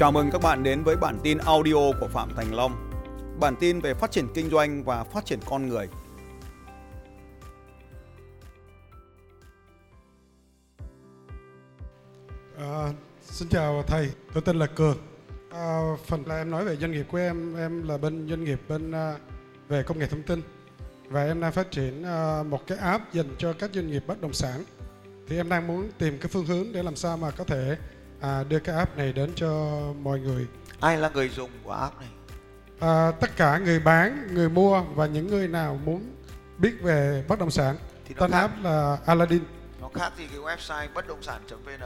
Chào 0.00 0.12
mừng 0.12 0.30
các 0.30 0.42
bạn 0.42 0.62
đến 0.62 0.84
với 0.84 0.96
bản 0.96 1.18
tin 1.22 1.38
audio 1.38 1.92
của 2.00 2.08
Phạm 2.08 2.28
Thành 2.36 2.54
Long. 2.54 2.90
Bản 3.40 3.56
tin 3.60 3.80
về 3.80 3.94
phát 3.94 4.10
triển 4.10 4.28
kinh 4.34 4.50
doanh 4.50 4.84
và 4.84 5.04
phát 5.04 5.24
triển 5.24 5.38
con 5.46 5.68
người. 5.68 5.88
À, 12.58 12.92
xin 13.22 13.48
chào 13.48 13.82
thầy, 13.86 14.10
tôi 14.34 14.42
tên 14.46 14.58
là 14.58 14.66
Cường. 14.66 14.96
À, 15.50 15.80
phần 16.06 16.26
là 16.26 16.36
em 16.36 16.50
nói 16.50 16.64
về 16.64 16.76
doanh 16.76 16.92
nghiệp 16.92 17.06
của 17.10 17.18
em, 17.18 17.56
em 17.56 17.88
là 17.88 17.98
bên 17.98 18.28
doanh 18.28 18.44
nghiệp 18.44 18.60
bên 18.68 18.92
à, 18.92 19.16
về 19.68 19.82
công 19.82 19.98
nghệ 19.98 20.06
thông 20.06 20.22
tin 20.22 20.42
và 21.08 21.24
em 21.24 21.40
đang 21.40 21.52
phát 21.52 21.70
triển 21.70 22.02
à, 22.02 22.42
một 22.42 22.66
cái 22.66 22.78
app 22.78 23.12
dành 23.12 23.34
cho 23.38 23.52
các 23.52 23.70
doanh 23.74 23.90
nghiệp 23.90 24.04
bất 24.06 24.20
động 24.20 24.32
sản. 24.32 24.64
Thì 25.28 25.36
em 25.36 25.48
đang 25.48 25.66
muốn 25.66 25.90
tìm 25.98 26.18
cái 26.18 26.28
phương 26.28 26.46
hướng 26.46 26.72
để 26.72 26.82
làm 26.82 26.96
sao 26.96 27.16
mà 27.16 27.30
có 27.30 27.44
thể 27.44 27.76
à, 28.20 28.44
đưa 28.48 28.58
cái 28.58 28.76
app 28.76 28.96
này 28.98 29.12
đến 29.12 29.30
cho 29.36 29.78
mọi 30.02 30.20
người. 30.20 30.46
ai 30.80 30.96
là 30.98 31.08
người 31.14 31.28
dùng 31.28 31.50
của 31.64 31.72
app 31.72 31.98
này 32.00 32.08
À, 32.80 33.10
tất 33.20 33.36
cả 33.36 33.58
người 33.58 33.80
bán, 33.80 34.28
người 34.34 34.48
mua 34.48 34.82
và 34.82 35.06
những 35.06 35.26
người 35.26 35.48
nào 35.48 35.80
muốn 35.84 36.12
biết 36.58 36.72
về 36.82 37.24
bất 37.28 37.38
động 37.38 37.50
sản. 37.50 37.76
thì 38.08 38.14
Tên 38.18 38.30
khác 38.30 38.38
app 38.40 38.54
là 38.62 38.98
Aladdin. 39.06 39.42
nó 39.80 39.90
khác 39.94 40.12
gì 40.18 40.26
cái 40.30 40.38
website 40.56 40.88
bất 40.94 41.08
động 41.08 41.22
sản.vn 41.22 41.80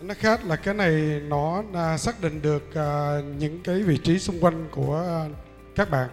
nó 0.00 0.14
khác 0.18 0.44
là 0.44 0.56
cái 0.56 0.74
này 0.74 1.20
nó 1.28 1.62
à, 1.74 1.98
xác 1.98 2.20
định 2.20 2.42
được 2.42 2.74
à, 2.74 3.20
những 3.38 3.62
cái 3.62 3.82
vị 3.82 3.98
trí 4.04 4.18
xung 4.18 4.40
quanh 4.40 4.68
của 4.70 4.96
à, 5.08 5.26
các 5.76 5.90
bạn 5.90 6.08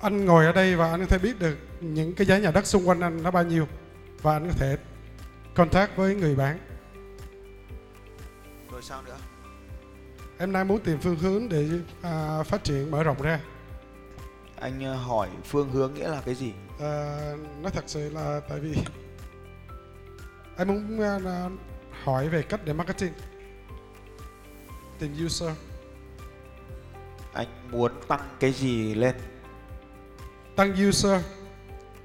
anh 0.00 0.24
ngồi 0.24 0.46
ở 0.46 0.52
đây 0.52 0.76
và 0.76 0.90
anh 0.90 1.00
có 1.00 1.06
thể 1.06 1.18
biết 1.18 1.38
được 1.38 1.56
những 1.80 2.14
cái 2.14 2.26
giá 2.26 2.38
nhà 2.38 2.50
đất 2.50 2.66
xung 2.66 2.88
quanh 2.88 3.00
anh 3.00 3.22
nó 3.22 3.30
bao 3.30 3.44
nhiêu 3.44 3.66
và 4.22 4.32
anh 4.32 4.46
có 4.48 4.54
thể 4.58 4.76
contact 5.54 5.96
với 5.96 6.14
người 6.14 6.34
bán 6.34 6.58
rồi 8.80 8.88
sao 8.88 9.02
nữa? 9.02 9.16
Em 10.38 10.52
đang 10.52 10.68
muốn 10.68 10.80
tìm 10.80 10.98
phương 11.00 11.16
hướng 11.16 11.48
để 11.48 11.68
à, 12.02 12.42
phát 12.42 12.64
triển 12.64 12.90
mở 12.90 13.02
rộng 13.02 13.22
ra. 13.22 13.40
Anh 14.56 14.84
ờ, 14.84 14.94
hỏi 14.94 15.28
phương 15.44 15.70
hướng 15.70 15.94
nghĩa 15.94 16.08
là 16.08 16.22
cái 16.24 16.34
gì? 16.34 16.52
À, 16.80 17.18
nó 17.62 17.70
thật 17.70 17.84
sự 17.86 18.10
là 18.10 18.40
tại 18.48 18.60
vì 18.60 18.74
em 20.56 20.68
muốn 20.68 21.00
à, 21.00 21.18
à, 21.24 21.48
hỏi 22.02 22.28
về 22.28 22.42
cách 22.42 22.60
để 22.64 22.72
marketing. 22.72 23.12
Tìm 24.98 25.26
user. 25.26 25.50
Anh 27.32 27.48
muốn 27.70 27.92
tăng 28.08 28.36
cái 28.40 28.52
gì 28.52 28.94
lên? 28.94 29.14
Tăng 30.56 30.88
user. 30.88 31.20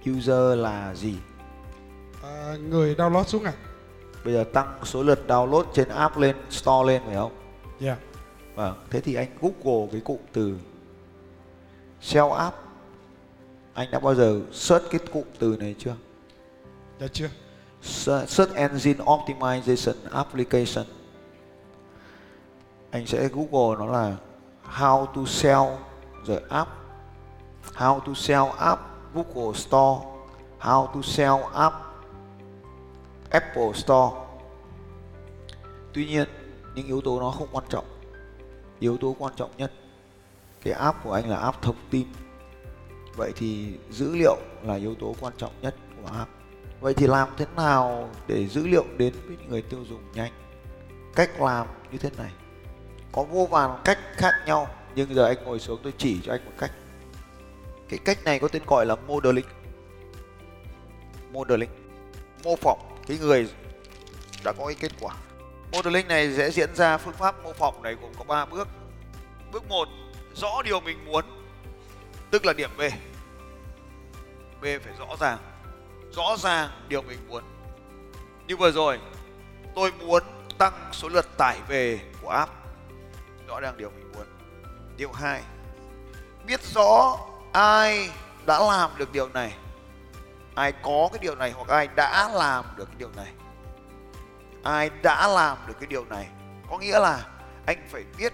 User 0.09 0.57
là 0.57 0.95
gì? 0.95 1.15
À, 2.23 2.55
người 2.69 2.95
download 2.95 3.23
xuống 3.23 3.43
ạ 3.43 3.53
bây 4.25 4.33
giờ 4.33 4.43
tăng 4.53 4.79
số 4.83 5.03
lượt 5.03 5.19
download 5.27 5.63
trên 5.73 5.89
app 5.89 6.17
lên 6.17 6.35
store 6.49 6.93
lên 6.93 7.01
phải 7.05 7.15
không? 7.15 7.31
Dạ 7.79 7.97
vâng 8.55 8.73
thế 8.89 9.01
thì 9.01 9.15
anh 9.15 9.27
google 9.41 9.87
cái 9.91 10.01
cụm 10.01 10.17
từ 10.33 10.57
sell 12.01 12.31
app. 12.37 12.55
Anh 13.73 13.91
đã 13.91 13.99
bao 13.99 14.15
giờ 14.15 14.41
search 14.51 14.85
cái 14.91 14.99
cụm 15.13 15.23
từ 15.39 15.57
này 15.59 15.75
chưa? 15.79 15.95
Dạ 16.99 17.07
chưa? 17.13 17.29
Se- 17.81 18.25
search 18.27 18.53
engine 18.55 19.03
optimization 19.05 19.93
application. 20.11 20.85
Anh 22.91 23.05
sẽ 23.05 23.27
google 23.27 23.85
nó 23.85 23.91
là 23.91 24.15
how 24.77 25.05
to 25.05 25.25
sell 25.25 25.63
the 26.27 26.39
app. 26.49 26.69
How 27.75 27.99
to 27.99 28.13
sell 28.13 28.43
app 28.57 28.81
google 29.13 29.59
store. 29.59 30.05
How 30.59 30.87
to 30.87 31.01
sell 31.01 31.35
app 31.53 31.75
apple 33.39 33.73
store 33.73 34.15
tuy 35.93 36.05
nhiên, 36.05 36.27
những 36.75 36.87
yếu 36.87 37.01
tố 37.01 37.19
nó 37.19 37.31
không 37.31 37.47
quan 37.51 37.65
trọng 37.69 37.85
yếu 38.79 38.97
tố 38.97 39.15
quan 39.19 39.33
trọng 39.37 39.51
nhất, 39.57 39.71
cái 40.61 40.73
app 40.73 41.03
của 41.03 41.11
anh 41.13 41.29
là 41.29 41.37
app 41.37 41.61
thông 41.61 41.75
tin 41.89 42.07
vậy 43.15 43.31
thì 43.35 43.73
dữ 43.91 44.15
liệu 44.15 44.37
là 44.63 44.75
yếu 44.75 44.95
tố 44.95 45.15
quan 45.19 45.33
trọng 45.37 45.51
nhất 45.61 45.75
của 46.01 46.09
app 46.17 46.29
Vậy 46.81 46.93
thì 46.93 47.07
làm 47.07 47.27
thế 47.37 47.45
nào 47.55 48.09
để 48.27 48.47
dữ 48.47 48.67
liệu 48.67 48.85
đến 48.97 49.13
với 49.27 49.37
người 49.49 49.61
tiêu 49.61 49.79
dùng 49.89 50.01
nhanh? 50.13 50.31
Cách 51.15 51.41
làm 51.41 51.67
như 51.91 51.97
thế 51.97 52.09
này. 52.17 52.31
Có 53.11 53.23
vô 53.23 53.47
vàn 53.51 53.81
cách 53.83 53.99
khác 54.11 54.33
nhau, 54.45 54.67
nhưng 54.95 55.15
giờ 55.15 55.25
anh 55.25 55.43
ngồi 55.45 55.59
xuống 55.59 55.79
tôi 55.83 55.93
chỉ 55.97 56.19
cho 56.23 56.33
anh 56.33 56.45
một 56.45 56.51
cách. 56.57 56.71
Cái 57.89 57.99
cách 58.05 58.23
này 58.23 58.39
có 58.39 58.47
tên 58.47 58.61
gọi 58.67 58.85
là 58.85 58.95
modeling. 58.95 59.45
Modeling. 61.31 61.69
Mô 62.43 62.55
phỏng 62.55 62.94
cái 63.07 63.17
người 63.17 63.49
đã 64.43 64.51
có 64.51 64.65
cái 64.65 64.75
kết 64.75 64.91
quả. 64.99 65.15
Modeling 65.71 66.07
này 66.07 66.33
sẽ 66.37 66.51
diễn 66.51 66.75
ra 66.75 66.97
phương 66.97 67.13
pháp 67.13 67.43
mô 67.43 67.53
phỏng 67.53 67.81
này 67.81 67.95
gồm 68.01 68.11
có 68.17 68.23
3 68.23 68.45
bước. 68.45 68.67
Bước 69.51 69.69
1, 69.69 69.87
rõ 70.35 70.61
điều 70.61 70.79
mình 70.79 71.05
muốn, 71.05 71.25
tức 72.31 72.45
là 72.45 72.53
điểm 72.53 72.69
B. 72.77 72.81
B 74.61 74.63
phải 74.63 74.93
rõ 74.99 75.15
ràng 75.19 75.37
rõ 76.15 76.37
ràng 76.37 76.69
điều 76.87 77.01
mình 77.01 77.19
muốn. 77.27 77.43
Như 78.47 78.57
vừa 78.57 78.71
rồi, 78.71 78.99
tôi 79.75 79.91
muốn 79.91 80.23
tăng 80.57 80.89
số 80.91 81.09
lượt 81.09 81.37
tải 81.37 81.57
về 81.67 81.99
của 82.21 82.29
app. 82.29 82.51
Rõ 83.47 83.59
ràng 83.59 83.77
điều 83.77 83.89
mình 83.89 84.11
muốn. 84.15 84.25
Điều 84.97 85.11
hai, 85.11 85.41
biết 86.45 86.61
rõ 86.61 87.17
ai 87.53 88.09
đã 88.45 88.59
làm 88.59 88.91
được 88.97 89.11
điều 89.11 89.29
này. 89.29 89.53
Ai 90.55 90.71
có 90.71 91.09
cái 91.11 91.19
điều 91.21 91.35
này 91.35 91.51
hoặc 91.51 91.67
ai 91.67 91.87
đã 91.95 92.29
làm 92.33 92.65
được 92.77 92.85
cái 92.85 92.95
điều 92.97 93.09
này. 93.15 93.33
Ai 94.63 94.89
đã 95.03 95.27
làm 95.27 95.57
được 95.67 95.73
cái 95.79 95.87
điều 95.87 96.05
này. 96.05 96.27
Có 96.69 96.77
nghĩa 96.77 96.99
là 96.99 97.27
anh 97.65 97.87
phải 97.89 98.03
biết 98.17 98.33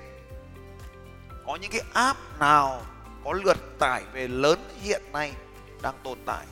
có 1.45 1.55
những 1.55 1.71
cái 1.71 1.81
app 1.93 2.19
nào 2.39 2.81
có 3.23 3.33
lượt 3.33 3.57
tải 3.79 4.03
về 4.13 4.27
lớn 4.27 4.59
hiện 4.81 5.01
nay 5.11 5.33
đang 5.81 5.95
tồn 6.03 6.17
tại. 6.25 6.45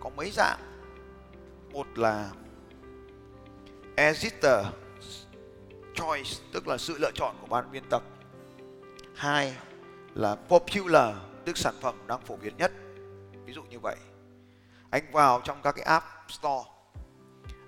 Có 0.00 0.10
mấy 0.16 0.30
dạng. 0.30 0.58
Một 1.72 1.86
là 1.94 2.30
editor 3.96 4.66
choice, 5.94 6.30
tức 6.52 6.68
là 6.68 6.78
sự 6.78 6.98
lựa 6.98 7.10
chọn 7.14 7.36
của 7.40 7.46
ban 7.46 7.72
biên 7.72 7.82
tập. 7.90 8.02
Hai 9.14 9.56
là 10.14 10.36
popular, 10.48 11.14
tức 11.44 11.56
sản 11.56 11.74
phẩm 11.80 11.94
đang 12.06 12.20
phổ 12.20 12.36
biến 12.36 12.56
nhất. 12.56 12.72
Ví 13.44 13.52
dụ 13.52 13.62
như 13.62 13.78
vậy 13.78 13.96
anh 14.94 15.12
vào 15.12 15.40
trong 15.44 15.62
các 15.62 15.72
cái 15.72 15.84
app 15.84 16.06
store. 16.28 16.70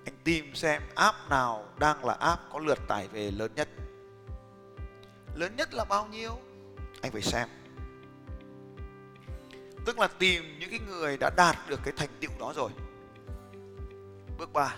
Anh 0.05 0.15
tìm 0.23 0.55
xem 0.55 0.81
app 0.95 1.17
nào 1.29 1.65
đang 1.79 2.05
là 2.05 2.13
app 2.13 2.41
có 2.53 2.59
lượt 2.59 2.79
tải 2.87 3.07
về 3.07 3.31
lớn 3.31 3.51
nhất. 3.55 3.69
Lớn 5.35 5.55
nhất 5.55 5.73
là 5.73 5.85
bao 5.85 6.07
nhiêu? 6.07 6.39
Anh 7.01 7.11
phải 7.11 7.21
xem. 7.21 7.47
Tức 9.85 9.99
là 9.99 10.07
tìm 10.19 10.59
những 10.59 10.69
cái 10.69 10.79
người 10.87 11.17
đã 11.17 11.29
đạt 11.37 11.55
được 11.67 11.79
cái 11.83 11.93
thành 11.97 12.09
tựu 12.19 12.31
đó 12.39 12.53
rồi. 12.55 12.71
Bước 14.37 14.53
3 14.53 14.75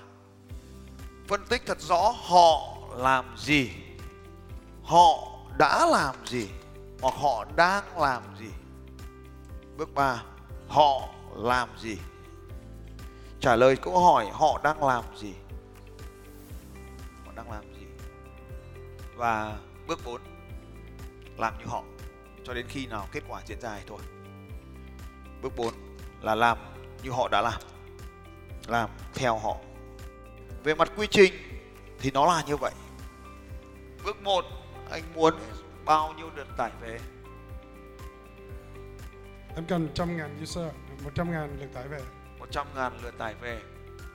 phân 1.27 1.45
tích 1.49 1.61
thật 1.65 1.81
rõ 1.81 2.13
họ 2.15 2.77
làm 2.97 3.37
gì. 3.37 3.71
Họ 4.83 5.39
đã 5.57 5.85
làm 5.85 6.15
gì 6.25 6.49
hoặc 7.01 7.13
họ 7.15 7.45
đang 7.55 7.99
làm 7.99 8.23
gì. 8.39 8.49
Bước 9.77 9.93
3 9.93 10.23
họ 10.67 11.09
làm 11.35 11.69
gì? 11.77 11.97
Trả 13.39 13.55
lời 13.55 13.75
câu 13.75 13.99
hỏi, 13.99 14.29
họ 14.31 14.61
đang 14.63 14.83
làm 14.83 15.03
gì 15.17 15.33
họ 17.25 17.31
đang 17.35 17.51
làm 17.51 17.73
gì 17.73 17.85
và 19.15 19.57
bước 19.87 19.99
4 20.05 20.21
làm 21.37 21.59
như 21.59 21.65
họ, 21.65 21.83
cho 22.43 22.53
đến 22.53 22.65
khi 22.69 22.85
nào 22.85 23.07
kết 23.11 23.23
quả 23.27 23.41
diễn 23.45 23.61
ra 23.61 23.75
thì 23.77 23.83
thôi 23.87 23.99
Bước 25.41 25.55
4 25.55 25.73
là 26.21 26.35
làm 26.35 26.57
như 27.03 27.11
họ 27.11 27.27
đã 27.27 27.41
làm. 27.41 27.61
Làm 28.67 28.89
theo 29.13 29.37
họ. 29.37 29.55
Về 30.63 30.75
mặt 30.75 30.91
quy 30.97 31.07
trình 31.07 31.33
thì 31.99 32.11
nó 32.11 32.25
là 32.25 32.43
như 32.47 32.57
vậy. 32.57 32.71
Bước 34.05 34.21
1 34.21 34.45
anh 34.91 35.03
muốn 35.15 35.33
bao 35.85 36.13
nhiêu 36.13 36.29
lượt 36.35 36.47
tải 36.57 36.71
về? 36.81 36.99
em 39.55 39.65
cần 39.65 39.89
trăm 39.93 40.17
ngàn 40.17 40.39
user, 40.43 40.65
một 41.03 41.11
trăm 41.15 41.31
ngàn 41.31 41.57
lượt 41.59 41.69
tải 41.73 41.87
về 41.87 41.99
100 42.49 42.67
ngàn 42.75 42.99
lượt 43.03 43.17
tải 43.17 43.35
về. 43.41 43.61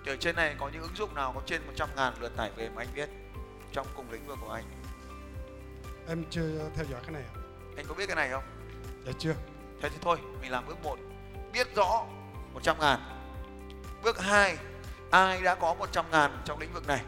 Thì 0.04 0.12
ở 0.12 0.16
trên 0.16 0.36
này 0.36 0.54
có 0.58 0.68
những 0.72 0.82
ứng 0.82 0.96
dụng 0.96 1.14
nào 1.14 1.32
có 1.34 1.40
trên 1.46 1.66
100 1.66 1.88
ngàn 1.96 2.14
lượt 2.20 2.36
tải 2.36 2.50
về 2.56 2.68
mà 2.68 2.82
anh 2.82 2.88
biết 2.94 3.08
trong 3.72 3.86
cùng 3.96 4.10
lĩnh 4.10 4.26
vực 4.26 4.38
của 4.40 4.50
anh? 4.50 4.64
em 6.08 6.24
chưa 6.30 6.70
theo 6.74 6.84
dõi 6.90 7.00
cái 7.02 7.12
này 7.12 7.22
Anh 7.76 7.86
có 7.88 7.94
biết 7.94 8.06
cái 8.06 8.16
này 8.16 8.30
không? 8.30 8.42
dạ 9.06 9.12
chưa 9.18 9.34
Thế 9.80 9.88
thì 9.88 9.96
thôi, 10.00 10.18
mình 10.40 10.50
làm 10.50 10.66
bước 10.66 10.82
1. 10.82 10.98
Biết 11.52 11.74
rõ 11.74 12.06
100 12.54 12.76
ngàn. 12.80 13.00
Bước 14.02 14.20
2, 14.20 14.58
ai 15.10 15.42
đã 15.42 15.54
có 15.54 15.74
100 15.74 16.04
ngàn 16.10 16.42
trong 16.44 16.58
lĩnh 16.58 16.72
vực 16.72 16.86
này? 16.86 17.00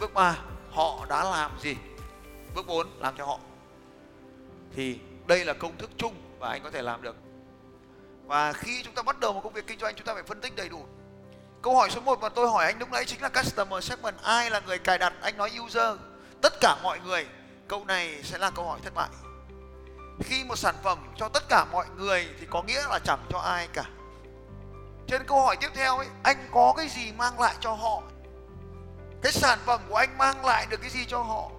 Bước 0.00 0.14
3, 0.14 0.38
họ 0.70 1.06
đã 1.08 1.24
làm 1.24 1.50
gì? 1.60 1.76
Bước 2.54 2.66
4, 2.66 2.86
làm 2.98 3.14
cho 3.16 3.26
họ. 3.26 3.38
Thì 4.74 4.98
đây 5.26 5.44
là 5.44 5.52
công 5.52 5.76
thức 5.76 5.90
chung 5.96 6.14
và 6.38 6.50
anh 6.50 6.62
có 6.62 6.70
thể 6.70 6.82
làm 6.82 7.02
được. 7.02 7.16
Và 8.28 8.52
khi 8.52 8.82
chúng 8.82 8.94
ta 8.94 9.02
bắt 9.02 9.20
đầu 9.20 9.32
một 9.32 9.40
công 9.44 9.52
việc 9.52 9.66
kinh 9.66 9.78
doanh 9.78 9.94
chúng 9.94 10.06
ta 10.06 10.14
phải 10.14 10.22
phân 10.22 10.40
tích 10.40 10.56
đầy 10.56 10.68
đủ. 10.68 10.86
Câu 11.62 11.76
hỏi 11.76 11.90
số 11.90 12.00
1 12.00 12.20
mà 12.20 12.28
tôi 12.28 12.50
hỏi 12.50 12.64
anh 12.64 12.78
lúc 12.78 12.90
nãy 12.90 13.04
chính 13.04 13.22
là 13.22 13.28
customer 13.28 13.84
segment, 13.84 14.22
ai 14.22 14.50
là 14.50 14.60
người 14.60 14.78
cài 14.78 14.98
đặt? 14.98 15.12
Anh 15.20 15.36
nói 15.36 15.50
user. 15.64 15.98
tất 16.42 16.52
cả 16.60 16.76
mọi 16.82 17.00
người 17.00 17.26
câu 17.68 17.84
này 17.84 18.22
sẽ 18.22 18.38
là 18.38 18.50
câu 18.50 18.64
hỏi 18.64 18.80
thất 18.82 18.94
bại 18.94 19.08
khi 20.20 20.44
một 20.44 20.56
sản 20.56 20.74
phẩm 20.82 20.98
cho 21.16 21.28
tất 21.28 21.48
cả 21.48 21.64
mọi 21.72 21.86
người 21.96 22.28
thì 22.40 22.46
có 22.50 22.62
nghĩa 22.62 22.82
là 22.88 22.98
chẳng 23.04 23.24
cho 23.30 23.38
ai 23.38 23.68
cả 23.72 23.84
trên 25.06 25.24
câu 25.26 25.40
hỏi 25.40 25.56
tiếp 25.60 25.68
theo 25.74 25.96
ấy 25.96 26.06
anh 26.22 26.48
có 26.52 26.74
cái 26.76 26.88
gì 26.88 27.12
mang 27.12 27.40
lại 27.40 27.54
cho 27.60 27.72
họ 27.72 28.02
cái 29.22 29.32
sản 29.32 29.58
phẩm 29.66 29.80
của 29.88 29.96
anh 29.96 30.18
mang 30.18 30.44
lại 30.44 30.66
được 30.70 30.80
cái 30.80 30.90
gì 30.90 31.04
cho 31.08 31.22
họ 31.22 31.50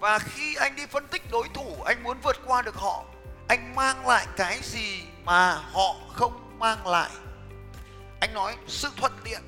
và 0.00 0.18
khi 0.18 0.54
anh 0.54 0.76
đi 0.76 0.86
phân 0.86 1.06
tích 1.06 1.22
đối 1.30 1.48
thủ 1.54 1.82
anh 1.84 2.02
muốn 2.02 2.18
vượt 2.22 2.36
qua 2.46 2.62
được 2.62 2.74
họ 2.74 3.04
anh 3.48 3.74
mang 3.74 4.06
lại 4.06 4.26
cái 4.36 4.60
gì 4.62 5.04
mà 5.24 5.54
họ 5.54 5.94
không 6.12 6.58
mang 6.58 6.86
lại? 6.86 7.10
Anh 8.20 8.34
nói, 8.34 8.56
sự 8.66 8.88
thuận 8.96 9.12
tiện. 9.24 9.42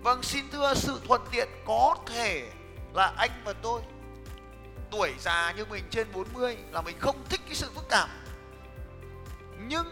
Vâng 0.00 0.22
xin 0.22 0.50
thưa, 0.52 0.74
sự 0.74 1.00
thuận 1.06 1.20
tiện 1.30 1.48
có 1.66 1.96
thể 2.06 2.48
là 2.94 3.12
anh 3.16 3.30
và 3.44 3.52
tôi. 3.52 3.80
Tuổi 4.90 5.14
già 5.20 5.52
như 5.56 5.64
mình 5.64 5.84
trên 5.90 6.12
40 6.12 6.56
là 6.70 6.82
mình 6.82 6.96
không 7.00 7.24
thích 7.28 7.40
cái 7.46 7.54
sự 7.54 7.70
phức 7.74 7.88
tạp. 7.88 8.08
Nhưng 9.58 9.86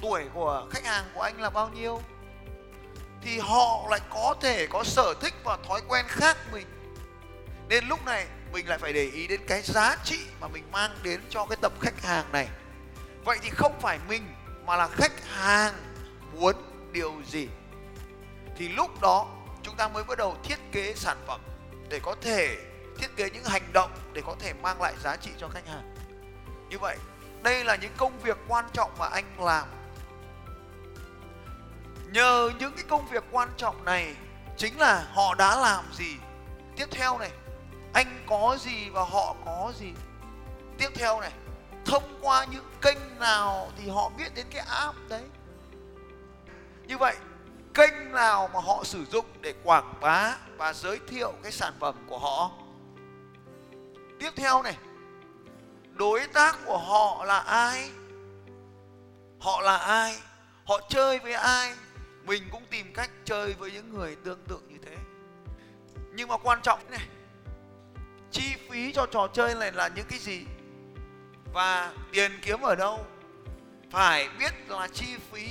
tuổi 0.00 0.24
của 0.34 0.66
khách 0.70 0.84
hàng 0.84 1.04
của 1.14 1.20
anh 1.20 1.40
là 1.40 1.50
bao 1.50 1.68
nhiêu? 1.68 2.02
Thì 3.22 3.38
họ 3.38 3.86
lại 3.90 4.00
có 4.10 4.34
thể 4.40 4.66
có 4.66 4.84
sở 4.84 5.14
thích 5.20 5.34
và 5.44 5.58
thói 5.68 5.80
quen 5.88 6.04
khác 6.08 6.36
mình. 6.52 6.66
Nên 7.68 7.88
lúc 7.88 8.04
này 8.04 8.26
mình 8.52 8.68
lại 8.68 8.78
phải 8.78 8.92
để 8.92 9.02
ý 9.02 9.26
đến 9.26 9.40
cái 9.48 9.62
giá 9.62 9.96
trị 10.04 10.18
mà 10.40 10.48
mình 10.48 10.64
mang 10.72 10.90
đến 11.02 11.20
cho 11.30 11.46
cái 11.46 11.56
tập 11.60 11.72
khách 11.80 12.02
hàng 12.02 12.32
này. 12.32 12.48
Vậy 13.24 13.38
thì 13.42 13.50
không 13.50 13.80
phải 13.80 13.98
mình, 14.08 14.34
mà 14.66 14.76
là 14.76 14.88
khách 14.88 15.24
hàng 15.28 15.74
muốn 16.32 16.56
điều 16.92 17.22
gì? 17.26 17.48
Thì 18.56 18.68
lúc 18.68 19.00
đó, 19.00 19.26
chúng 19.62 19.76
ta 19.76 19.88
mới 19.88 20.04
bắt 20.04 20.18
đầu 20.18 20.36
thiết 20.44 20.58
kế 20.72 20.94
sản 20.94 21.16
phẩm 21.26 21.40
để 21.88 22.00
có 22.02 22.14
thể 22.22 22.56
thiết 22.98 23.16
kế 23.16 23.30
những 23.30 23.44
hành 23.44 23.72
động 23.72 23.90
để 24.12 24.22
có 24.26 24.36
thể 24.38 24.52
mang 24.62 24.82
lại 24.82 24.94
giá 25.02 25.16
trị 25.16 25.30
cho 25.38 25.48
khách 25.48 25.68
hàng. 25.68 25.94
Như 26.68 26.78
vậy, 26.78 26.96
đây 27.42 27.64
là 27.64 27.76
những 27.76 27.92
công 27.96 28.18
việc 28.18 28.36
quan 28.48 28.64
trọng 28.72 28.90
mà 28.98 29.06
anh 29.06 29.24
làm. 29.38 29.68
Nhờ 32.12 32.50
những 32.58 32.72
cái 32.76 32.84
công 32.88 33.08
việc 33.08 33.24
quan 33.30 33.48
trọng 33.56 33.84
này 33.84 34.14
chính 34.56 34.78
là 34.78 35.06
họ 35.12 35.34
đã 35.34 35.56
làm 35.56 35.84
gì? 35.92 36.16
Tiếp 36.76 36.86
theo 36.90 37.18
này 37.18 37.30
anh 37.96 38.24
có 38.26 38.56
gì 38.60 38.90
và 38.90 39.04
họ 39.04 39.36
có 39.44 39.72
gì. 39.78 39.92
Tiếp 40.78 40.88
theo 40.94 41.20
này, 41.20 41.32
thông 41.84 42.18
qua 42.20 42.46
những 42.50 42.64
kênh 42.82 43.18
nào 43.18 43.70
thì 43.76 43.88
họ 43.88 44.10
biết 44.18 44.34
đến 44.34 44.46
cái 44.50 44.64
app 44.68 44.96
đấy. 45.08 45.22
Như 46.86 46.98
vậy, 46.98 47.16
kênh 47.74 48.12
nào 48.12 48.48
mà 48.54 48.60
họ 48.60 48.84
sử 48.84 49.04
dụng 49.04 49.26
để 49.40 49.54
quảng 49.64 49.94
bá 50.00 50.36
và 50.56 50.72
giới 50.72 51.00
thiệu 51.08 51.32
cái 51.42 51.52
sản 51.52 51.72
phẩm 51.80 51.94
của 52.08 52.18
họ? 52.18 52.50
Tiếp 54.20 54.30
theo 54.36 54.62
này, 54.62 54.76
đối 55.94 56.26
tác 56.26 56.56
của 56.66 56.78
họ 56.78 57.24
là 57.24 57.38
ai? 57.38 57.90
Họ 59.40 59.60
là 59.60 59.76
ai? 59.76 60.16
Họ 60.64 60.80
chơi 60.88 61.18
với 61.18 61.32
ai? 61.32 61.74
Mình 62.24 62.42
cũng 62.52 62.62
tìm 62.70 62.92
cách 62.94 63.10
chơi 63.24 63.52
với 63.52 63.72
những 63.72 63.94
người 63.94 64.16
tương 64.16 64.44
tự 64.48 64.58
như 64.68 64.78
thế. 64.86 64.96
Nhưng 66.14 66.28
mà 66.28 66.36
quan 66.36 66.62
trọng 66.62 66.90
này 66.90 67.08
phí 68.76 68.92
cho 68.92 69.06
trò 69.06 69.28
chơi 69.32 69.54
này 69.54 69.72
là 69.72 69.88
những 69.88 70.06
cái 70.08 70.18
gì? 70.18 70.44
Và 71.52 71.92
tiền 72.12 72.32
kiếm 72.42 72.60
ở 72.60 72.74
đâu? 72.74 73.06
Phải 73.90 74.28
biết 74.38 74.52
là 74.68 74.88
chi 74.88 75.06
phí 75.32 75.48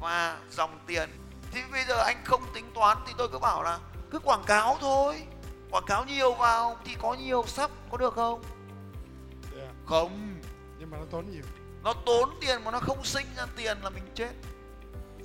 và 0.00 0.38
dòng 0.50 0.78
tiền. 0.86 1.10
Thì 1.52 1.60
bây 1.72 1.84
giờ 1.84 2.02
anh 2.02 2.16
không 2.24 2.42
tính 2.54 2.70
toán 2.74 2.98
thì 3.06 3.12
tôi 3.18 3.28
cứ 3.32 3.38
bảo 3.38 3.62
là 3.62 3.78
cứ 4.10 4.18
quảng 4.18 4.44
cáo 4.46 4.76
thôi. 4.80 5.22
Quảng 5.70 5.84
cáo 5.86 6.04
nhiều 6.04 6.34
vào 6.34 6.78
thì 6.84 6.96
có 7.02 7.14
nhiều 7.14 7.44
sắp 7.46 7.70
có 7.90 7.96
được 7.96 8.14
không? 8.14 8.42
Yeah. 9.56 9.74
không. 9.86 10.40
Nhưng 10.78 10.90
mà 10.90 10.98
nó 10.98 11.04
tốn 11.10 11.30
nhiều. 11.30 11.44
Nó 11.82 11.92
tốn 12.06 12.28
tiền 12.40 12.64
mà 12.64 12.70
nó 12.70 12.80
không 12.80 13.04
sinh 13.04 13.26
ra 13.36 13.46
tiền 13.56 13.78
là 13.82 13.90
mình 13.90 14.04
chết. 14.14 14.32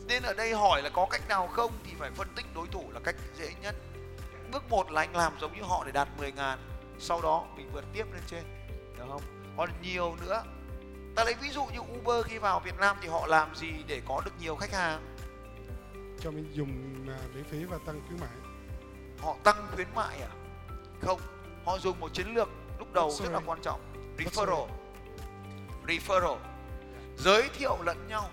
Nên 0.07 0.23
ở 0.23 0.33
đây 0.33 0.53
hỏi 0.53 0.81
là 0.81 0.89
có 0.89 1.07
cách 1.11 1.27
nào 1.29 1.47
không 1.47 1.71
thì 1.83 1.91
phải 1.99 2.11
phân 2.11 2.27
tích 2.35 2.45
đối 2.55 2.67
thủ 2.67 2.91
là 2.93 2.99
cách 3.03 3.15
dễ 3.37 3.53
nhất. 3.61 3.75
Bước 4.51 4.69
một 4.69 4.91
là 4.91 5.01
anh 5.01 5.15
làm 5.15 5.33
giống 5.41 5.55
như 5.55 5.63
họ 5.63 5.83
để 5.85 5.91
đạt 5.91 6.07
10 6.17 6.31
ngàn 6.31 6.59
sau 6.99 7.21
đó 7.21 7.47
mình 7.55 7.69
vượt 7.73 7.85
tiếp 7.93 8.05
lên 8.13 8.23
trên 8.27 8.43
được 8.97 9.03
không? 9.09 9.21
Còn 9.57 9.69
nhiều 9.81 10.15
nữa 10.21 10.43
ta 11.15 11.23
lấy 11.23 11.33
ví 11.41 11.49
dụ 11.49 11.65
như 11.65 11.79
Uber 11.99 12.25
khi 12.25 12.37
vào 12.37 12.59
Việt 12.59 12.77
Nam 12.79 12.97
thì 13.01 13.07
họ 13.07 13.27
làm 13.27 13.55
gì 13.55 13.67
để 13.87 14.01
có 14.07 14.21
được 14.25 14.31
nhiều 14.39 14.55
khách 14.55 14.73
hàng? 14.73 15.15
Cho 16.19 16.31
mình 16.31 16.51
dùng 16.53 17.05
à, 17.09 17.19
miễn 17.35 17.43
phí 17.43 17.63
và 17.63 17.77
tăng 17.85 18.01
khuyến 18.07 18.19
mại. 18.19 18.29
Họ 19.19 19.35
tăng 19.43 19.67
khuyến 19.75 19.87
mại 19.95 20.21
à? 20.21 20.29
Không 21.01 21.19
họ 21.65 21.79
dùng 21.79 21.99
một 21.99 22.13
chiến 22.13 22.33
lược 22.33 22.49
lúc 22.79 22.93
đầu 22.93 23.11
rất 23.11 23.31
là 23.31 23.39
quan 23.45 23.61
trọng. 23.61 23.79
Referral. 24.17 24.67
Referral. 25.87 26.37
Giới 27.17 27.49
thiệu 27.57 27.77
lẫn 27.85 28.07
nhau. 28.07 28.29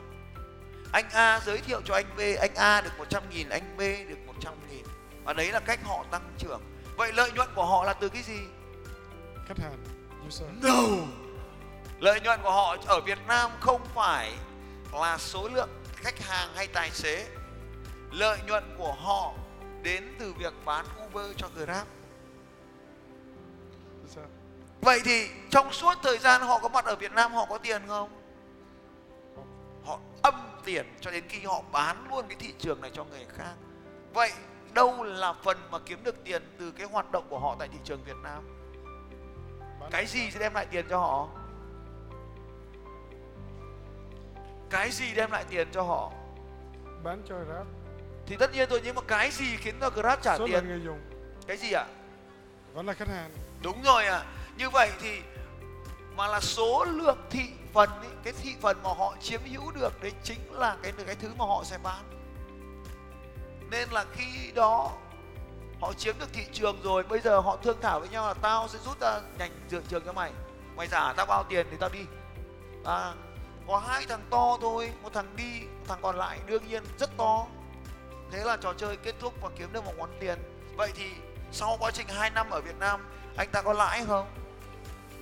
Anh 0.93 1.11
A 1.11 1.41
giới 1.45 1.59
thiệu 1.59 1.81
cho 1.85 1.95
anh 1.95 2.07
B 2.17 2.21
anh 2.41 2.55
A 2.55 2.81
được 2.81 2.91
100 2.99 3.23
nghìn 3.31 3.49
anh 3.49 3.77
B 3.77 3.81
được 3.81 4.19
100 4.27 4.55
nghìn. 4.71 4.85
Và 5.25 5.33
đấy 5.33 5.53
là 5.53 5.61
cách 5.61 5.81
họ 5.85 6.05
tăng 6.11 6.35
trưởng 6.39 6.61
vậy 6.97 7.13
lợi 7.13 7.33
nhuận 7.33 7.49
của 7.55 7.65
họ 7.65 7.85
là 7.85 7.93
từ 7.93 8.09
cái 8.09 8.23
gì 8.23 8.41
khách 9.49 9.59
hàng 9.59 9.85
user 10.27 10.49
No. 10.63 10.73
Lợi 11.99 12.21
nhuận 12.21 12.41
của 12.43 12.53
họ 12.53 12.77
ở 12.87 13.01
Việt 13.01 13.19
Nam 13.27 13.51
không 13.61 13.81
phải 13.95 14.33
là 14.93 15.19
số 15.19 15.49
lượng 15.49 15.69
khách 15.97 16.19
hàng 16.19 16.49
hay 16.55 16.67
tài 16.67 16.91
xế. 16.91 17.27
Lợi 18.11 18.39
nhuận 18.47 18.65
của 18.79 18.93
họ 18.93 19.33
đến 19.83 20.15
từ 20.19 20.33
việc 20.33 20.53
bán 20.65 20.85
Uber 21.07 21.37
cho 21.37 21.49
Grab. 21.55 21.87
Vậy 24.81 25.01
thì 25.05 25.29
trong 25.51 25.73
suốt 25.73 25.95
thời 26.03 26.19
gian 26.19 26.43
họ 26.43 26.59
có 26.59 26.69
mặt 26.69 26.85
ở 26.85 26.97
Việt 26.97 27.13
Nam 27.13 27.33
họ 27.33 27.47
có 27.47 27.59
tiền 27.59 27.83
không? 27.89 28.23
Họ 29.85 29.99
âm 30.23 30.35
tiền 30.65 30.87
cho 31.01 31.11
đến 31.11 31.25
khi 31.29 31.45
họ 31.45 31.63
bán 31.73 32.07
luôn 32.11 32.25
cái 32.29 32.37
thị 32.41 32.55
trường 32.59 32.81
này 32.81 32.91
cho 32.95 33.05
người 33.05 33.27
khác. 33.37 33.53
Vậy 34.15 34.33
đâu 34.77 35.05
là 35.05 35.33
phần 35.33 35.59
mà 35.71 35.79
kiếm 35.79 36.05
được 36.05 36.25
tiền 36.25 36.43
từ 36.59 36.71
cái 36.71 36.87
hoạt 36.87 37.13
động 37.13 37.27
của 37.31 37.39
họ 37.39 37.57
tại 37.59 37.69
thị 37.69 37.79
trường 37.85 38.05
Việt 38.05 38.17
Nam? 38.23 38.43
cái 39.91 40.07
gì 40.07 40.31
sẽ 40.31 40.39
đem 40.39 40.55
lại 40.55 40.67
tiền 40.67 40.87
cho 40.91 40.99
họ? 40.99 41.29
Cái 44.71 44.91
gì 44.91 45.15
đem 45.15 45.31
lại 45.31 45.45
tiền 45.51 45.69
cho 45.73 45.83
họ? 45.83 46.13
Bán 47.05 47.23
cho 47.29 47.35
Grab. 47.39 47.67
Thì 48.27 48.37
tất 48.37 48.53
nhiên 48.53 48.69
rồi 48.71 48.81
nhưng 48.85 48.95
mà 48.95 49.03
cái 49.09 49.31
gì 49.31 49.57
khiến 49.57 49.75
cho 49.81 49.91
grab 49.91 50.21
trả 50.23 50.39
số 50.39 50.47
tiền? 50.47 50.55
lượng 50.55 50.69
người 50.69 50.81
dùng. 50.81 51.01
Cái 51.47 51.57
gì 51.57 51.73
ạ? 51.73 51.85
Vẫn 52.75 52.87
là 52.87 52.93
khách 52.93 53.09
hàng. 53.09 53.31
Đúng 53.63 53.83
rồi 53.83 54.07
ạ. 54.07 54.25
Như 54.57 54.71
vậy 54.71 54.91
thì 55.01 55.21
mà 56.17 56.27
là 56.27 56.41
số 56.41 56.85
lượng 56.85 57.19
thị 57.31 57.49
phần 57.73 57.91
ấy, 57.91 58.09
cái 58.25 58.33
thị 58.43 58.55
phần 58.61 58.77
mà 58.83 58.91
họ 58.91 59.17
chiếm 59.21 59.41
hữu 59.45 59.71
được 59.71 60.03
đấy 60.03 60.13
chính 60.23 60.39
là 60.53 60.77
cái 60.83 60.93
cái 61.07 61.15
thứ 61.15 61.29
mà 61.39 61.45
họ 61.45 61.65
sẽ 61.65 61.79
bán 61.83 62.16
nên 63.71 63.89
là 63.91 64.05
khi 64.13 64.53
đó 64.55 64.93
họ 65.81 65.93
chiếm 65.93 66.19
được 66.19 66.33
thị 66.33 66.47
trường 66.53 66.83
rồi 66.83 67.03
bây 67.03 67.21
giờ 67.21 67.41
họ 67.41 67.57
thương 67.57 67.81
thảo 67.81 68.01
với 68.01 68.09
nhau 68.09 68.27
là 68.27 68.35
tao 68.35 68.69
sẽ 68.69 68.79
rút 68.85 69.01
ra 69.01 69.21
nhành 69.39 69.51
thị 69.71 69.79
trường 69.89 70.03
cho 70.07 70.13
mày. 70.13 70.33
Mày 70.77 70.89
trả 70.89 71.13
tao 71.13 71.27
bao 71.27 71.45
tiền 71.49 71.67
thì 71.71 71.77
tao 71.81 71.91
đi. 71.91 72.01
À, 72.85 73.15
có 73.69 73.79
hai 73.79 74.07
thằng 74.09 74.23
to 74.31 74.59
thôi 74.61 74.93
một 75.03 75.13
thằng 75.13 75.37
đi 75.37 75.61
một 75.61 75.85
thằng 75.89 75.99
còn 76.03 76.17
lại 76.17 76.39
đương 76.47 76.69
nhiên 76.69 76.85
rất 76.99 77.11
to. 77.17 77.47
Thế 78.31 78.45
là 78.45 78.57
trò 78.57 78.73
chơi 78.73 78.97
kết 78.97 79.15
thúc 79.21 79.35
và 79.43 79.49
kiếm 79.59 79.73
được 79.73 79.85
một 79.85 79.93
món 79.99 80.11
tiền. 80.21 80.39
Vậy 80.77 80.93
thì 80.95 81.11
sau 81.53 81.77
quá 81.81 81.91
trình 81.91 82.07
2 82.09 82.31
năm 82.31 82.51
ở 82.51 82.61
Việt 82.61 82.79
Nam 82.79 83.01
anh 83.37 83.49
ta 83.53 83.63
có 83.63 83.73
lãi 83.73 84.05
không? 84.09 84.27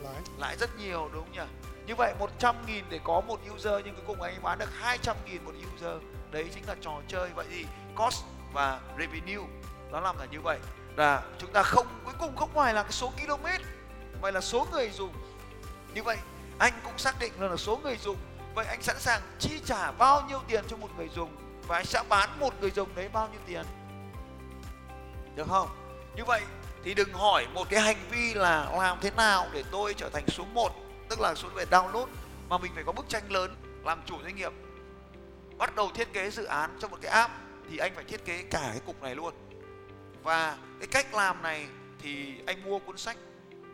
Lãi. 0.03 0.23
Lãi 0.39 0.57
rất 0.57 0.71
nhiều 0.79 1.09
đúng 1.13 1.25
không 1.25 1.33
nhỉ? 1.33 1.53
Như 1.87 1.95
vậy 1.95 2.15
100 2.19 2.57
nghìn 2.67 2.85
để 2.91 3.01
có 3.05 3.21
một 3.21 3.41
user 3.55 3.75
nhưng 3.85 3.95
cuối 3.95 4.05
cùng 4.07 4.23
anh 4.23 4.35
ấy 4.35 4.41
bán 4.43 4.59
được 4.59 4.71
200 4.73 5.17
nghìn 5.27 5.45
một 5.45 5.53
user. 5.75 6.03
Đấy 6.31 6.49
chính 6.55 6.69
là 6.69 6.75
trò 6.81 6.93
chơi. 7.09 7.31
Vậy 7.35 7.47
thì 7.51 7.67
cost 7.97 8.25
và 8.55 8.81
revenue, 8.99 9.47
nó 9.91 10.01
làm 10.01 10.19
là 10.19 10.25
như 10.25 10.41
vậy. 10.41 10.59
Là 10.97 11.23
chúng 11.39 11.53
ta 11.53 11.63
không, 11.63 11.87
cuối 12.05 12.15
cùng 12.19 12.37
không 12.37 12.51
phải 12.55 12.75
là 12.75 12.83
cái 12.83 12.93
số 12.93 13.13
km 13.27 13.47
mà 14.23 14.31
là 14.31 14.41
số 14.41 14.67
người 14.73 14.91
dùng. 14.91 15.13
Như 15.95 16.03
vậy, 16.03 16.17
anh 16.59 16.73
cũng 16.85 16.99
xác 16.99 17.19
định 17.19 17.33
là 17.39 17.57
số 17.57 17.81
người 17.83 17.97
dùng. 17.97 18.17
Vậy 18.55 18.67
anh 18.67 18.83
sẵn 18.83 19.01
sàng 19.01 19.21
chi 19.39 19.61
trả 19.65 19.91
bao 19.91 20.23
nhiêu 20.29 20.41
tiền 20.49 20.65
cho 20.69 20.77
một 20.77 20.89
người 20.97 21.09
dùng? 21.09 21.37
Và 21.67 21.77
anh 21.77 21.85
sẽ 21.85 22.03
bán 22.09 22.41
một 22.41 22.55
người 22.61 22.71
dùng 22.71 22.89
đấy 22.95 23.09
bao 23.13 23.29
nhiêu 23.29 23.41
tiền? 23.47 23.65
Được 25.35 25.49
không? 25.49 25.69
Như 26.17 26.25
vậy 26.25 26.43
thì 26.85 26.95
đừng 26.95 27.13
hỏi 27.13 27.47
một 27.55 27.67
cái 27.71 27.81
hành 27.81 28.09
vi 28.11 28.35
là 28.35 28.71
làm 28.79 28.99
thế 29.01 29.11
nào 29.11 29.47
để 29.53 29.65
tôi 29.71 29.95
trở 29.95 30.09
thành 30.13 30.25
số 30.29 30.45
1 30.45 30.73
tức 31.09 31.21
là 31.21 31.35
số 31.35 31.49
về 31.49 31.65
download, 31.71 32.07
mà 32.49 32.59
mình 32.59 32.73
phải 32.75 32.85
có 32.85 32.93
bức 32.93 33.09
tranh 33.09 33.33
lớn 33.33 33.57
làm 33.85 34.03
chủ 34.07 34.17
doanh 34.23 34.37
nghiệp. 34.37 34.53
Bắt 35.59 35.77
đầu 35.77 35.91
thiết 35.95 36.13
kế 36.13 36.31
dự 36.31 36.45
án 36.45 36.77
cho 36.81 36.89
một 36.89 36.99
cái 37.03 37.13
app 37.13 37.33
thì 37.71 37.79
anh 37.79 37.95
phải 37.95 38.05
thiết 38.05 38.25
kế 38.25 38.43
cả 38.43 38.69
cái 38.71 38.81
cục 38.87 39.03
này 39.03 39.15
luôn. 39.15 39.35
Và 40.23 40.59
cái 40.79 40.87
cách 40.87 41.15
làm 41.15 41.43
này 41.43 41.67
thì 41.99 42.41
anh 42.47 42.65
mua 42.65 42.79
cuốn 42.79 42.99
sách 42.99 43.17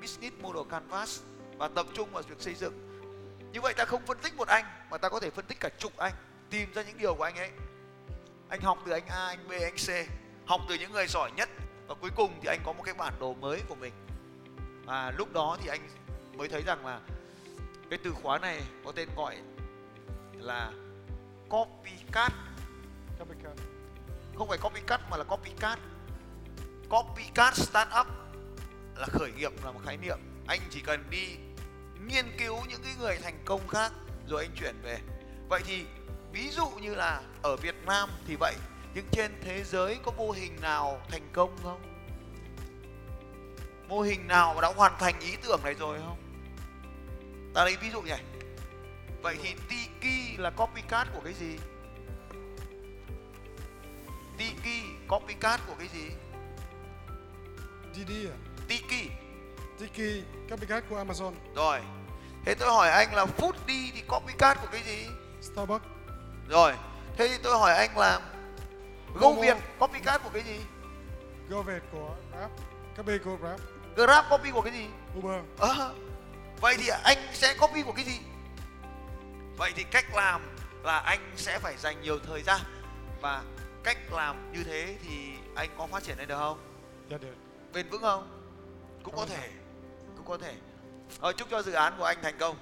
Business 0.01 0.37
Model 0.41 0.63
Canvas 0.71 1.21
và 1.59 1.69
tập 1.69 1.87
trung 1.95 2.09
vào 2.13 2.23
việc 2.23 2.41
xây 2.41 2.55
dựng. 2.55 2.87
Như 3.53 3.61
vậy 3.61 3.75
ta 3.75 3.85
không 3.85 4.07
phân 4.07 4.19
tích 4.19 4.37
một 4.37 4.49
anh, 4.49 4.65
mà 4.91 4.99
ta 4.99 5.09
có 5.09 5.21
thể 5.21 5.31
phân 5.31 5.45
tích 5.45 5.61
cả 5.61 5.69
chục 5.79 5.97
anh, 5.97 6.13
tìm 6.51 6.73
ra 6.73 6.83
những 6.83 6.99
điều 6.99 7.15
của 7.15 7.23
anh 7.23 7.37
ấy. 7.37 7.51
Anh 8.49 8.61
học 8.61 8.79
từ 8.87 8.93
anh 8.93 9.07
A, 9.07 9.27
anh 9.27 9.49
B, 9.49 9.53
anh 9.53 9.77
C, 9.77 10.09
học 10.47 10.61
từ 10.69 10.75
những 10.75 10.93
người 10.93 11.07
giỏi 11.07 11.31
nhất. 11.37 11.49
Và 11.87 11.95
cuối 11.95 12.11
cùng 12.17 12.39
thì 12.43 12.49
anh 12.49 12.61
có 12.65 12.73
một 12.73 12.83
cái 12.83 12.95
bản 12.95 13.15
đồ 13.21 13.35
mới 13.35 13.61
của 13.69 13.75
mình. 13.75 13.93
Và 14.85 15.13
lúc 15.17 15.33
đó 15.33 15.57
thì 15.63 15.69
anh 15.69 15.89
mới 16.37 16.49
thấy 16.49 16.63
rằng 16.63 16.87
là 16.87 17.01
cái 17.91 17.99
từ 18.05 18.13
khóa 18.23 18.39
này 18.39 18.63
có 18.85 18.93
tên 18.93 19.09
gọi 19.17 19.37
là 20.39 20.73
copycat. 21.49 22.33
Copycat 23.19 23.57
không 24.41 24.49
phải 24.49 24.59
copycat 24.59 25.01
mà 25.11 25.17
là 25.17 25.25
copycat 25.25 25.79
copycat 26.89 27.55
startup 27.55 28.07
là 28.97 29.07
khởi 29.07 29.33
nghiệp 29.33 29.65
là 29.65 29.73
một 29.73 29.81
khái 29.85 29.97
niệm. 29.97 30.19
Anh 30.47 30.61
chỉ 30.71 30.81
cần 30.81 31.05
đi 31.11 31.37
nghiên 32.07 32.25
cứu 32.39 32.57
những 32.69 32.83
cái 32.83 32.93
người 33.01 33.19
thành 33.23 33.43
công 33.45 33.69
khác 33.69 33.93
rồi 34.29 34.45
anh 34.45 34.57
chuyển 34.57 34.75
về. 34.83 34.99
Vậy 35.49 35.61
thì 35.65 35.85
ví 36.33 36.51
dụ 36.51 36.69
như 36.69 36.95
là 36.95 37.23
ở 37.43 37.57
Việt 37.57 37.75
Nam 37.87 38.11
thì 38.27 38.37
vậy, 38.37 38.55
nhưng 38.95 39.05
trên 39.13 39.33
thế 39.45 39.65
giới 39.65 39.99
có 40.03 40.13
mô 40.13 40.31
hình 40.31 40.61
nào 40.61 41.01
thành 41.09 41.29
công 41.33 41.57
không? 41.63 41.81
Mô 43.89 44.01
hình 44.01 44.29
nào 44.29 44.55
mà 44.55 44.61
đã 44.61 44.73
hoàn 44.77 44.93
thành 44.99 45.21
ý 45.21 45.37
tưởng 45.43 45.61
này 45.65 45.75
rồi 45.75 45.99
không? 45.99 46.19
Ta 47.55 47.65
lấy 47.65 47.77
ví 47.77 47.91
dụ 47.91 48.03
nhỉ. 48.03 48.17
Vậy 49.23 49.37
thì 49.43 49.55
Tiki 49.69 50.39
là 50.41 50.51
copycat 50.51 51.09
của 51.15 51.21
cái 51.25 51.33
gì? 51.33 51.59
Tiki 54.41 54.85
copycat 55.09 55.61
của 55.67 55.75
cái 55.79 55.89
gì? 55.89 56.11
DD 57.95 58.11
à? 58.11 58.37
Tiki. 58.69 59.11
Tiki, 59.79 60.25
copycat 60.51 60.85
của 60.91 61.05
Amazon. 61.05 61.33
rồi. 61.55 61.81
Thế 62.45 62.55
tôi 62.55 62.71
hỏi 62.71 62.91
anh 62.91 63.15
là 63.15 63.25
Foodie 63.25 63.91
thì 63.95 64.03
copycat 64.09 64.59
của 64.61 64.67
cái 64.73 64.83
gì? 64.83 65.07
Starbucks, 65.41 65.85
rồi. 66.49 66.73
Thế 67.17 67.29
thì 67.29 67.35
tôi 67.43 67.59
hỏi 67.59 67.75
anh 67.75 67.99
là 67.99 68.21
Go. 69.15 69.31
Việt 69.31 69.57
copycat 69.79 70.23
của 70.25 70.31
cái 70.33 70.43
gì? 70.43 70.61
GoViet 71.49 71.83
của 71.93 72.17
Grab, 72.33 72.51
copy 72.97 73.19
của 73.19 73.37
Grab, 73.37 73.61
Grab 73.97 74.25
copy 74.31 74.51
của 74.51 74.61
cái 74.61 74.73
gì? 74.73 74.87
Uber. 75.19 75.43
Ờ, 75.59 75.95
vậy 76.61 76.77
thì 76.79 76.89
anh 77.05 77.19
sẽ 77.33 77.55
copy 77.55 77.83
của 77.83 77.93
cái 77.93 78.05
gì? 78.05 78.19
Vậy 79.57 79.73
thì 79.77 79.83
cách 79.83 80.15
làm 80.15 80.41
là 80.83 80.99
anh 80.99 81.33
sẽ 81.37 81.59
phải 81.59 81.77
dành 81.77 82.03
nhiều 82.03 82.19
thời 82.27 82.43
gian 82.43 82.61
và 83.21 83.43
cách 83.85 83.99
làm 84.13 84.53
như 84.53 84.65
thế 84.65 84.97
thì 85.03 85.33
anh 85.55 85.71
có 85.79 85.87
phát 85.87 86.03
triển 86.03 86.19
lên 86.19 86.29
được 86.29 86.39
không? 86.39 86.59
Dạ 87.11 87.19
được. 87.19 87.35
bền 87.75 87.89
vững 87.89 88.03
không? 88.03 88.29
Cũng 89.03 89.15
có 89.17 89.27
Cảm 89.27 89.29
ơn 89.29 89.41
thể 89.41 89.49
cũng 90.17 90.27
có 90.27 90.39
thể. 90.39 90.55
Ờ, 91.21 91.33
chúc 91.33 91.49
cho 91.51 91.63
dự 91.63 91.73
án 91.73 91.93
của 91.99 92.05
anh 92.05 92.19
thành 92.23 92.35
công. 92.39 92.57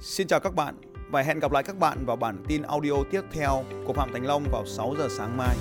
Xin 0.00 0.26
chào 0.26 0.40
các 0.40 0.54
bạn 0.54 0.74
và 1.10 1.22
hẹn 1.22 1.38
gặp 1.38 1.52
lại 1.52 1.62
các 1.62 1.78
bạn 1.78 2.06
vào 2.06 2.16
bản 2.16 2.44
tin 2.48 2.62
audio 2.62 2.92
tiếp 3.10 3.22
theo 3.32 3.64
của 3.86 3.92
Phạm 3.92 4.12
Thành 4.12 4.26
Long 4.26 4.44
vào 4.52 4.66
6 4.66 4.94
giờ 4.98 5.08
sáng 5.10 5.36
mai. 5.36 5.56